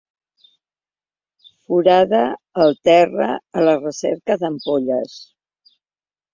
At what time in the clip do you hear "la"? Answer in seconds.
3.69-3.79